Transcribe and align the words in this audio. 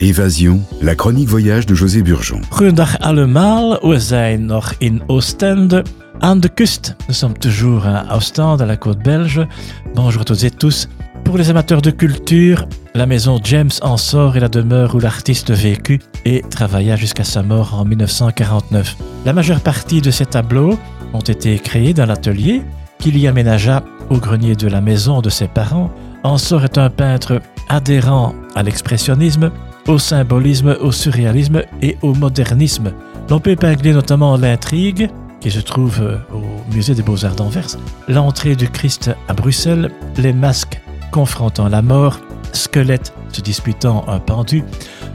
Évasion, 0.00 0.60
la 0.80 0.94
chronique 0.94 1.28
voyage 1.28 1.66
de 1.66 1.74
José 1.74 2.02
Burgeon. 2.02 2.40
Goedendag 2.50 2.98
allemaal, 3.00 3.88
we 3.88 4.00
zijn 4.00 4.44
nog 4.44 4.74
in 4.78 5.02
Oostende, 5.06 5.84
aan 6.18 6.40
de 6.40 6.48
kust. 6.48 6.94
Nous 7.08 7.18
sommes 7.18 7.38
toujours 7.38 7.84
à 7.84 8.14
Ostende, 8.14 8.62
à 8.62 8.66
la 8.66 8.76
côte 8.76 9.02
belge. 9.02 9.46
Bonjour 9.94 10.20
à 10.20 10.24
toutes 10.24 10.44
et 10.44 10.56
tous. 10.56 10.88
Pour 11.24 11.36
les 11.36 11.50
amateurs 11.50 11.80
de 11.80 11.90
culture, 11.90 12.68
la 12.94 13.06
maison 13.06 13.40
James 13.42 13.72
en 13.82 13.96
sort 13.96 14.36
et 14.36 14.40
la 14.40 14.48
demeure 14.48 14.94
où 14.94 15.00
l'artiste 15.00 15.50
vécut 15.50 16.00
et 16.24 16.42
travailla 16.48 16.94
jusqu'à 16.94 17.24
sa 17.24 17.42
mort 17.42 17.74
en 17.74 17.84
1949. 17.84 18.96
La 19.24 19.32
majeure 19.32 19.60
partie 19.60 20.00
de 20.00 20.12
ces 20.12 20.26
tableaux 20.26 20.78
ont 21.12 21.26
été 21.26 21.58
créés 21.58 21.92
dans 21.92 22.06
l'atelier 22.06 22.62
qu'il 23.00 23.18
y 23.18 23.26
aménagea 23.26 23.82
au 24.10 24.18
grenier 24.18 24.54
de 24.54 24.68
la 24.68 24.80
maison 24.80 25.22
de 25.22 25.28
ses 25.28 25.48
parents. 25.48 25.90
Ensor 26.22 26.62
est 26.62 26.78
un 26.78 26.88
peintre 26.88 27.40
adhérent 27.68 28.34
à 28.54 28.62
l'expressionnisme, 28.62 29.50
au 29.88 29.98
symbolisme, 29.98 30.76
au 30.80 30.92
surréalisme 30.92 31.62
et 31.82 31.96
au 32.02 32.14
modernisme. 32.14 32.92
L'on 33.28 33.40
peut 33.40 33.50
épingler 33.50 33.92
notamment 33.92 34.36
l'intrigue, 34.36 35.10
qui 35.40 35.50
se 35.50 35.60
trouve 35.60 36.00
euh, 36.00 36.18
au 36.32 36.74
musée 36.74 36.94
des 36.94 37.02
beaux-arts 37.02 37.36
d'Anvers, 37.36 37.76
l'entrée 38.08 38.56
du 38.56 38.68
Christ 38.68 39.10
à 39.28 39.34
Bruxelles, 39.34 39.90
les 40.16 40.32
masques 40.32 40.80
confrontant 41.10 41.68
la 41.68 41.82
mort, 41.82 42.20
squelettes 42.52 43.14
se 43.32 43.40
disputant 43.40 44.04
un 44.08 44.18
pendu, 44.18 44.64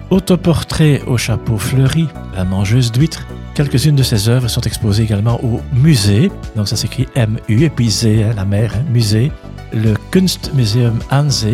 autoportrait 0.10 1.02
au 1.08 1.18
chapeau 1.18 1.58
fleuri, 1.58 2.08
la 2.36 2.44
mangeuse 2.44 2.92
d'huîtres. 2.92 3.26
Quelques-unes 3.56 3.96
de 3.96 4.04
ces 4.04 4.30
œuvres 4.30 4.48
sont 4.48 4.62
exposées 4.62 5.04
également 5.04 5.40
au 5.44 5.62
musée, 5.74 6.32
donc 6.56 6.68
ça 6.68 6.76
s'écrit 6.76 7.08
MU, 7.16 7.66
hein, 7.68 8.34
la 8.36 8.46
mer, 8.46 8.74
musée, 8.92 9.32
le 9.74 9.94
Kunstmuseum 10.12 11.00
Hanse, 11.12 11.46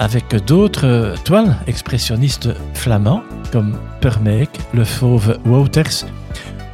avec 0.00 0.34
d'autres 0.46 0.86
euh, 0.86 1.14
toiles 1.24 1.56
expressionnistes 1.68 2.48
flamands 2.74 3.22
comme 3.52 3.78
Permeek, 4.00 4.50
le 4.74 4.84
fauve 4.84 5.38
Wouters 5.44 6.06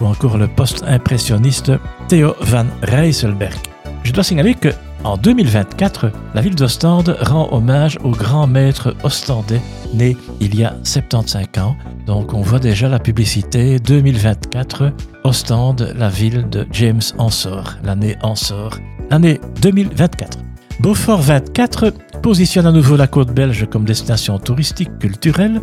ou 0.00 0.06
encore 0.06 0.38
le 0.38 0.46
post-impressionniste 0.46 1.72
Theo 2.08 2.34
van 2.40 2.66
Rijsselberg. 2.82 3.56
Je 4.04 4.12
dois 4.12 4.24
signaler 4.24 4.54
que 4.54 4.68
en 5.04 5.16
2024, 5.16 6.10
la 6.34 6.40
ville 6.40 6.54
d'Ostende 6.54 7.16
rend 7.20 7.48
hommage 7.52 7.98
au 8.02 8.10
grand 8.10 8.46
maître 8.46 8.96
ostendais 9.04 9.60
né 9.94 10.16
il 10.40 10.56
y 10.56 10.64
a 10.64 10.74
75 10.82 11.46
ans. 11.58 11.76
Donc 12.06 12.34
on 12.34 12.40
voit 12.40 12.58
déjà 12.58 12.88
la 12.88 12.98
publicité 12.98 13.78
2024 13.78 14.92
Ostende, 15.24 15.94
la 15.96 16.08
ville 16.08 16.48
de 16.48 16.66
James 16.72 17.02
Ensor, 17.18 17.74
l'année 17.84 18.16
Ensor, 18.22 18.78
l'année 19.10 19.40
2024. 19.62 20.38
Beaufort 20.80 21.20
24 21.20 21.92
positionne 22.26 22.66
à 22.66 22.72
nouveau 22.72 22.96
la 22.96 23.06
côte 23.06 23.32
belge 23.32 23.68
comme 23.70 23.84
destination 23.84 24.36
touristique 24.40 24.98
culturelle. 24.98 25.60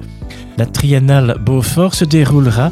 La 0.58 0.66
triennale 0.66 1.36
Beaufort 1.42 1.94
se 1.94 2.06
déroulera 2.06 2.72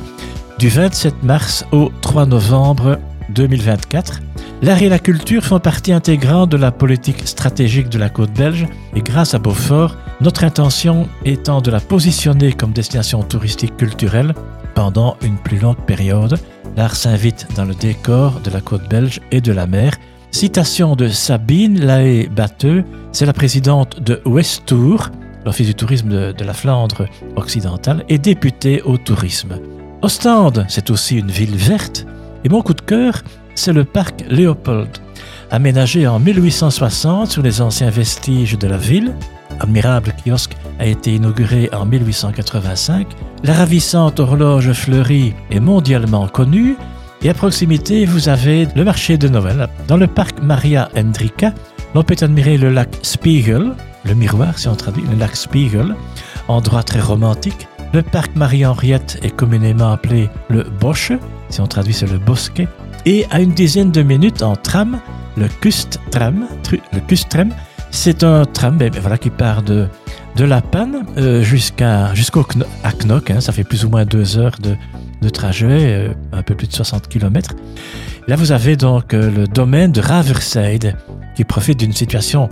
du 0.59 0.69
27 0.69 1.23
mars 1.23 1.65
au 1.73 1.91
3 1.99 2.25
novembre 2.25 2.99
2024. 3.35 4.21
L'art 4.61 4.81
et 4.81 4.87
la 4.87 4.97
culture 4.97 5.43
font 5.43 5.59
partie 5.59 5.91
intégrante 5.91 6.49
de 6.49 6.55
la 6.55 6.71
politique 6.71 7.27
stratégique 7.27 7.89
de 7.89 7.99
la 7.99 8.07
côte 8.07 8.31
belge 8.31 8.65
et 8.95 9.01
grâce 9.01 9.33
à 9.33 9.39
Beaufort, 9.39 9.97
notre 10.21 10.45
intention 10.45 11.09
étant 11.25 11.59
de 11.59 11.69
la 11.69 11.81
positionner 11.81 12.53
comme 12.53 12.71
destination 12.71 13.23
touristique 13.23 13.75
culturelle 13.75 14.33
pendant 14.73 15.17
une 15.21 15.35
plus 15.35 15.59
longue 15.59 15.85
période. 15.85 16.39
L'art 16.77 16.95
s'invite 16.95 17.45
dans 17.57 17.65
le 17.65 17.75
décor 17.75 18.39
de 18.39 18.51
la 18.51 18.61
côte 18.61 18.87
belge 18.89 19.19
et 19.31 19.41
de 19.41 19.51
la 19.51 19.67
mer 19.67 19.97
Citation 20.31 20.95
de 20.95 21.09
Sabine 21.09 21.85
Lahaye 21.85 22.27
Batteux, 22.29 22.85
c'est 23.11 23.25
la 23.25 23.33
présidente 23.33 23.99
de 23.99 24.21
Westour, 24.25 25.09
l'Office 25.45 25.67
du 25.67 25.75
tourisme 25.75 26.33
de, 26.33 26.43
la 26.43 26.53
Flandre 26.53 27.05
occidentale, 27.35 28.05
et 28.07 28.17
députée 28.17 28.81
au 28.83 28.97
tourisme. 28.97 29.59
Ostende, 30.01 30.65
c'est 30.69 30.89
aussi 30.89 31.17
une 31.17 31.29
ville 31.29 31.55
verte, 31.55 32.07
et 32.45 32.49
mon 32.49 32.61
coup 32.61 32.73
de 32.73 32.81
cœur, 32.81 33.21
c'est 33.55 33.73
le 33.73 33.83
parc 33.83 34.23
Léopold. 34.29 34.89
Aménagé 35.51 36.07
en 36.07 36.17
1860 36.17 37.29
sur 37.29 37.43
les 37.43 37.59
anciens 37.61 37.89
vestiges 37.89 38.57
de 38.57 38.67
la 38.67 38.77
ville, 38.77 39.13
admirable 39.59 40.13
kiosque 40.23 40.55
a 40.79 40.85
été 40.85 41.13
inauguré 41.13 41.69
en 41.73 41.85
1885, 41.85 43.05
la 43.43 43.53
ravissante 43.53 44.21
horloge 44.21 44.71
fleurie 44.71 45.33
est 45.51 45.59
mondialement 45.59 46.29
connue 46.29 46.77
et 47.23 47.29
à 47.29 47.33
proximité, 47.33 48.05
vous 48.05 48.29
avez 48.29 48.67
le 48.75 48.83
marché 48.83 49.17
de 49.17 49.27
Noël. 49.27 49.67
Dans 49.87 49.97
le 49.97 50.07
parc 50.07 50.41
Maria 50.41 50.89
Hendrika, 50.97 51.53
l'on 51.93 52.03
peut 52.03 52.15
admirer 52.21 52.57
le 52.57 52.69
lac 52.69 52.89
Spiegel, 53.03 53.73
le 54.05 54.13
miroir 54.15 54.57
si 54.57 54.67
on 54.67 54.75
traduit, 54.75 55.03
le 55.11 55.17
lac 55.17 55.35
Spiegel, 55.35 55.95
endroit 56.47 56.83
très 56.83 56.99
romantique. 56.99 57.67
Le 57.93 58.01
parc 58.01 58.35
Marie-Henriette 58.35 59.19
est 59.21 59.35
communément 59.35 59.91
appelé 59.91 60.29
le 60.49 60.63
Bosch, 60.63 61.11
si 61.49 61.61
on 61.61 61.67
traduit 61.67 61.93
c'est 61.93 62.09
le 62.09 62.17
bosquet. 62.17 62.67
Et 63.05 63.25
à 63.29 63.39
une 63.39 63.51
dizaine 63.51 63.91
de 63.91 64.01
minutes 64.01 64.41
en 64.41 64.55
tram, 64.55 64.99
le 65.37 65.47
Kustram, 65.47 66.47
le 66.71 66.99
c'est 67.91 68.23
un 68.23 68.45
tram 68.45 68.77
ben, 68.77 68.89
ben, 68.89 69.01
voilà, 69.01 69.17
qui 69.17 69.29
part 69.29 69.61
de, 69.61 69.87
de 70.37 70.45
La 70.45 70.61
Panne 70.61 71.05
euh, 71.17 71.43
jusqu'à 71.43 72.13
jusqu'au 72.13 72.45
Knock, 73.03 73.29
hein, 73.29 73.41
ça 73.41 73.51
fait 73.51 73.65
plus 73.65 73.83
ou 73.83 73.89
moins 73.89 74.05
deux 74.05 74.37
heures 74.37 74.55
de, 74.61 74.77
de 75.21 75.29
trajet, 75.29 75.67
euh, 75.69 76.13
un 76.31 76.43
peu 76.43 76.55
plus 76.55 76.67
de 76.67 76.73
60 76.73 77.07
km. 77.07 77.55
Là, 78.27 78.35
vous 78.35 78.51
avez 78.51 78.75
donc 78.75 79.13
euh, 79.13 79.31
le 79.31 79.47
domaine 79.47 79.91
de 79.91 80.01
Raverside 80.01 80.95
qui 81.35 81.43
profite 81.43 81.79
d'une 81.79 81.93
situation 81.93 82.49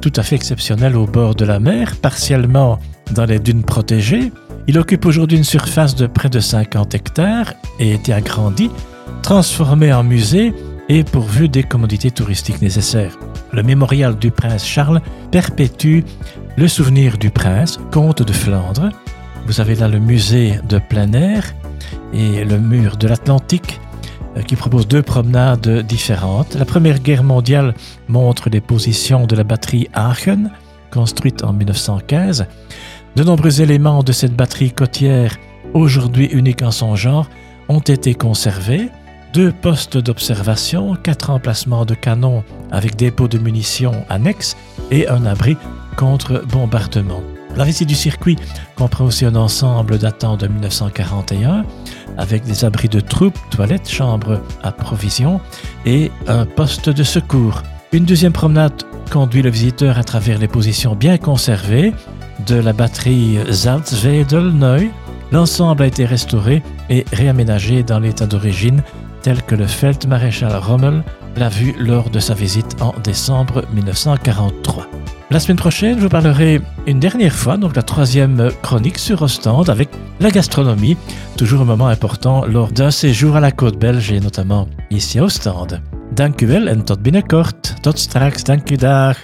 tout 0.00 0.12
à 0.16 0.22
fait 0.22 0.36
exceptionnelle 0.36 0.96
au 0.96 1.06
bord 1.06 1.34
de 1.34 1.44
la 1.44 1.60
mer, 1.60 1.96
partiellement 1.96 2.78
dans 3.12 3.24
les 3.24 3.38
dunes 3.38 3.62
protégées. 3.62 4.32
Il 4.66 4.78
occupe 4.78 5.04
aujourd'hui 5.04 5.36
une 5.36 5.44
surface 5.44 5.94
de 5.94 6.06
près 6.06 6.30
de 6.30 6.40
50 6.40 6.94
hectares 6.94 7.52
et 7.78 7.92
a 7.92 7.94
été 7.94 8.12
agrandi, 8.12 8.70
transformé 9.22 9.92
en 9.92 10.02
musée 10.02 10.54
et 10.88 11.04
pourvu 11.04 11.48
des 11.48 11.62
commodités 11.62 12.10
touristiques 12.10 12.62
nécessaires. 12.62 13.18
Le 13.52 13.62
mémorial 13.62 14.16
du 14.18 14.30
prince 14.30 14.64
Charles 14.64 15.00
perpétue 15.30 16.00
le 16.56 16.68
souvenir 16.68 17.18
du 17.18 17.30
prince, 17.30 17.78
comte 17.90 18.22
de 18.22 18.32
Flandre. 18.32 18.90
Vous 19.46 19.60
avez 19.60 19.74
là 19.74 19.88
le 19.88 19.98
musée 19.98 20.58
de 20.68 20.78
plein 20.78 21.12
air 21.12 21.54
et 22.12 22.44
le 22.44 22.58
mur 22.58 22.96
de 22.96 23.08
l'Atlantique 23.08 23.80
euh, 24.36 24.42
qui 24.42 24.56
propose 24.56 24.86
deux 24.86 25.02
promenades 25.02 25.80
différentes. 25.80 26.54
La 26.54 26.64
Première 26.64 27.00
Guerre 27.00 27.24
mondiale 27.24 27.74
montre 28.08 28.48
les 28.50 28.60
positions 28.60 29.26
de 29.26 29.34
la 29.36 29.44
batterie 29.44 29.88
Aachen, 29.92 30.50
construite 30.92 31.42
en 31.44 31.52
1915. 31.52 32.46
De 33.16 33.24
nombreux 33.24 33.60
éléments 33.60 34.02
de 34.02 34.12
cette 34.12 34.36
batterie 34.36 34.72
côtière, 34.72 35.36
aujourd'hui 35.74 36.26
unique 36.26 36.62
en 36.62 36.70
son 36.70 36.94
genre, 36.94 37.28
ont 37.68 37.80
été 37.80 38.14
conservés. 38.14 38.88
Deux 39.32 39.52
postes 39.52 39.96
d'observation, 39.96 40.96
quatre 40.96 41.30
emplacements 41.30 41.84
de 41.84 41.94
canons 41.94 42.42
avec 42.70 42.96
dépôt 42.96 43.28
de 43.28 43.38
munitions 43.38 44.04
annexes 44.08 44.56
et 44.90 45.08
un 45.08 45.24
abri 45.26 45.56
contre 45.96 46.44
bombardement. 46.46 47.22
La 47.56 47.64
visite 47.64 47.88
du 47.88 47.94
circuit 47.94 48.36
comprend 48.76 49.04
aussi 49.04 49.24
un 49.24 49.34
ensemble 49.34 49.98
datant 49.98 50.36
de 50.36 50.46
1941 50.46 51.64
avec 52.16 52.44
des 52.44 52.64
abris 52.64 52.88
de 52.88 53.00
troupes, 53.00 53.38
toilettes, 53.50 53.88
chambres 53.88 54.40
à 54.62 54.72
provisions 54.72 55.40
et 55.84 56.10
un 56.26 56.46
poste 56.46 56.88
de 56.88 57.02
secours. 57.02 57.62
Une 57.92 58.04
deuxième 58.04 58.32
promenade 58.32 58.84
conduit 59.10 59.42
le 59.42 59.50
visiteur 59.50 59.98
à 59.98 60.04
travers 60.04 60.38
les 60.38 60.48
positions 60.48 60.94
bien 60.94 61.18
conservées 61.18 61.92
de 62.46 62.56
la 62.56 62.72
batterie 62.72 63.38
Salzwedel-Neu. 63.50 64.88
L'ensemble 65.32 65.82
a 65.82 65.86
été 65.86 66.04
restauré 66.04 66.62
et 66.88 67.04
réaménagé 67.12 67.82
dans 67.82 67.98
l'état 67.98 68.26
d'origine 68.26 68.82
tel 69.22 69.42
que 69.42 69.54
le 69.54 69.66
Feldmaréchal 69.66 70.54
Rommel 70.56 71.02
l'a 71.36 71.48
vu 71.48 71.74
lors 71.78 72.10
de 72.10 72.20
sa 72.20 72.34
visite 72.34 72.80
en 72.80 72.94
décembre 73.02 73.64
1943. 73.72 74.99
La 75.32 75.38
semaine 75.38 75.58
prochaine, 75.58 75.96
je 75.96 76.02
vous 76.02 76.08
parlerai 76.08 76.60
une 76.88 76.98
dernière 76.98 77.32
fois, 77.32 77.56
donc 77.56 77.76
la 77.76 77.84
troisième 77.84 78.50
chronique 78.62 78.98
sur 78.98 79.22
Ostende 79.22 79.70
avec 79.70 79.88
la 80.18 80.28
gastronomie, 80.32 80.96
toujours 81.36 81.60
un 81.60 81.64
moment 81.64 81.86
important 81.86 82.44
lors 82.44 82.72
d'un 82.72 82.90
séjour 82.90 83.36
à 83.36 83.40
la 83.40 83.52
côte 83.52 83.78
belge 83.78 84.10
et 84.10 84.18
notamment 84.18 84.66
ici 84.90 85.20
à 85.20 85.22
Ostende. 85.22 85.80
Dank 86.16 86.42
u 86.42 86.46
wel 86.46 86.68
en 86.68 86.82
tot 86.82 86.98
binnenkort. 86.98 87.78
Tot 87.82 87.96
straks, 87.96 88.42
dank 88.42 88.72
u 88.72 88.76
dag. 88.76 89.16